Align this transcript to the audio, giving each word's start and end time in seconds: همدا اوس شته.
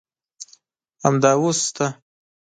همدا 1.03 1.31
اوس 1.39 1.57
شته. 1.67 1.87